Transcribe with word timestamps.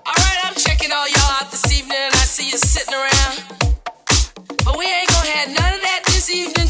All 0.05 0.15
right, 0.17 0.39
I'm 0.43 0.55
checking 0.57 0.91
all 0.91 1.07
y'all 1.07 1.31
out 1.41 1.53
this 1.53 1.73
evening. 1.79 1.97
I 1.97 2.25
see 2.27 2.51
you 2.51 2.59
sitting 2.59 2.93
around. 2.93 3.54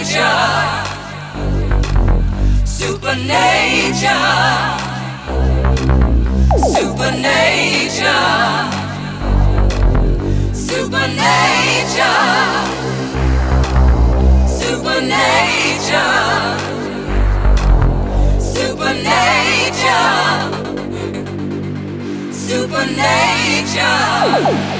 nature, 0.00 0.32
super 2.64 3.16
nature, 3.16 4.08
super 6.72 7.12
nature, 7.20 8.24
super 10.54 11.06
nature, 11.20 12.16
super 14.48 15.00
nature. 15.02 16.30
Supernature. 18.40 20.00
Supernature. 22.32 24.79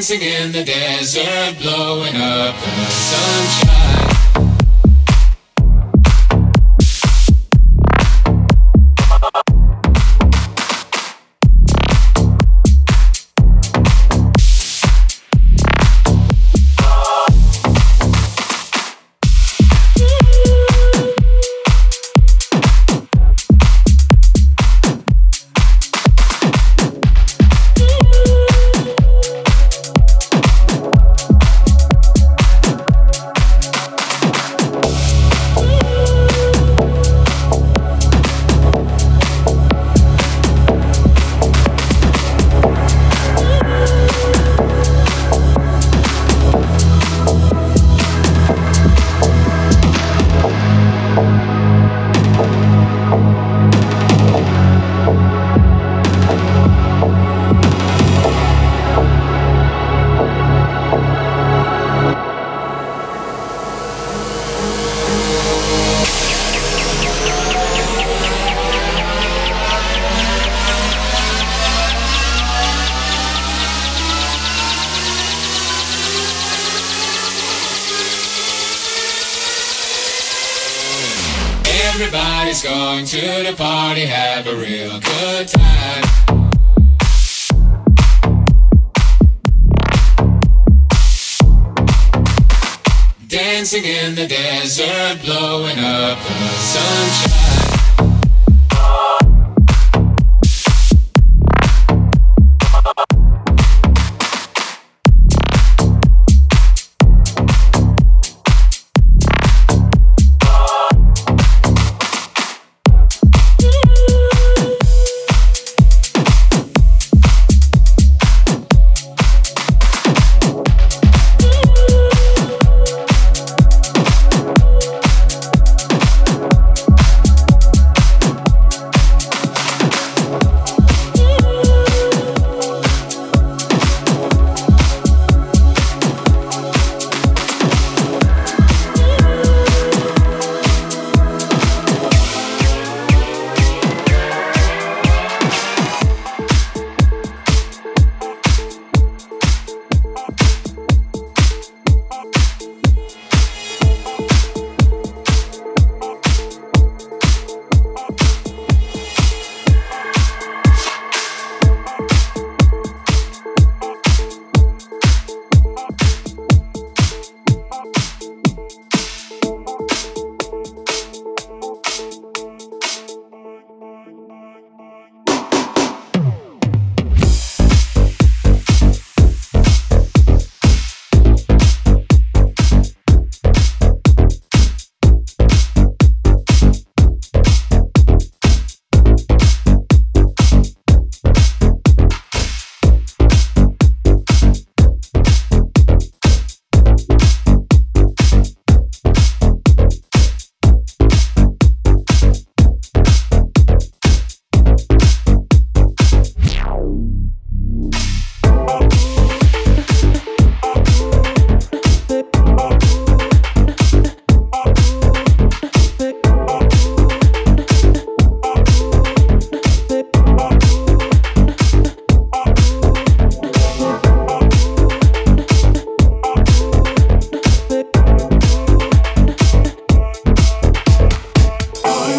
dancing 0.00 0.22
in 0.22 0.50
the 0.50 0.64
desert, 0.64 1.58
blowing 1.58 2.16
up 2.16 2.54
the 2.54 2.86
sunshine. 2.86 3.79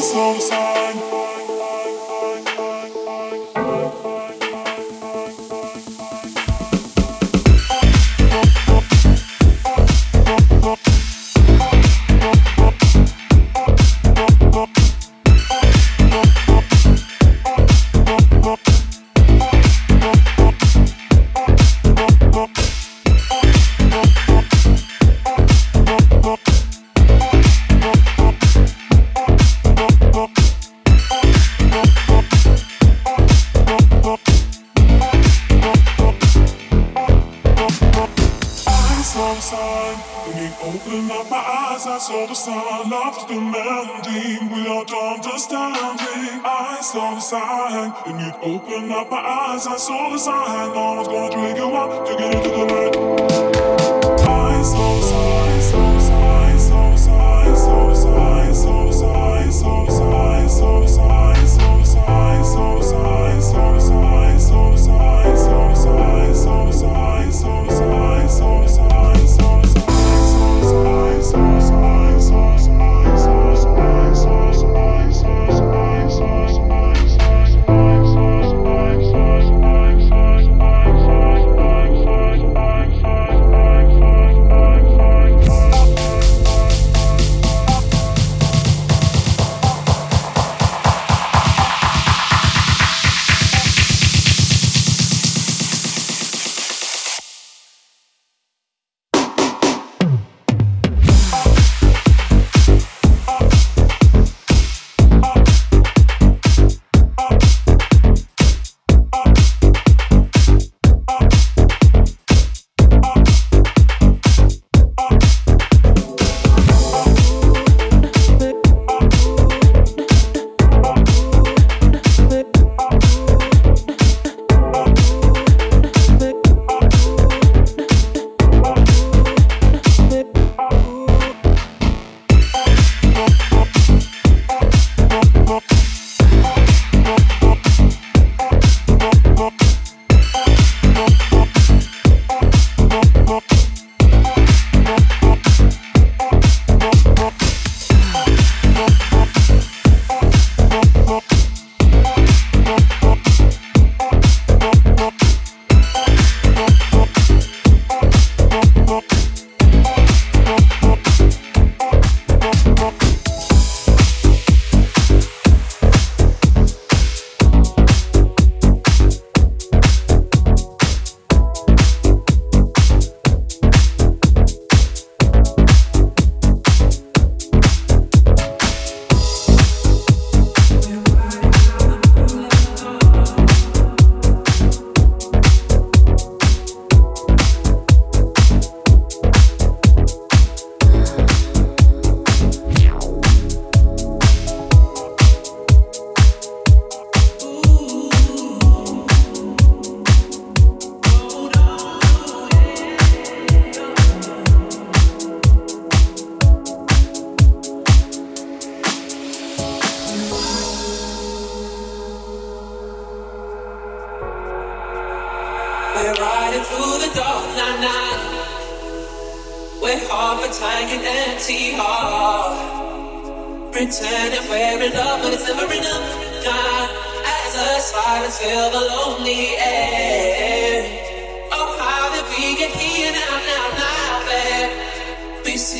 Sorry, 0.01 0.41
sorry. 0.41 0.80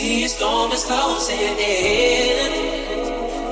The 0.01 0.27
storm 0.27 0.71
is 0.71 0.83
closing 0.83 1.37
in. 1.59 2.51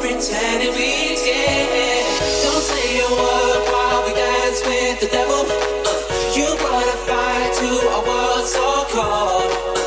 Pretending 0.02 0.74
we 0.74 1.16
scared. 1.16 2.06
Don't 2.42 2.64
say 2.64 3.02
a 3.02 3.10
word 3.12 3.62
while 3.72 4.04
we 4.08 4.14
dance 4.16 4.60
with 4.66 5.00
the 5.00 5.10
devil. 5.12 5.46
Uh, 5.46 6.36
you 6.36 6.48
brought 6.58 6.88
a 6.88 6.98
fire 7.06 7.54
to 7.54 7.70
a 7.94 8.02
world 8.02 8.48
so 8.48 8.86
cold. 8.90 9.79